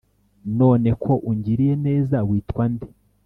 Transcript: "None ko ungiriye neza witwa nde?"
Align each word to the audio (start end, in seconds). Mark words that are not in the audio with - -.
"None 0.59 0.89
ko 1.03 1.11
ungiriye 1.29 1.73
neza 1.85 2.17
witwa 2.29 2.63
nde?" 2.71 2.87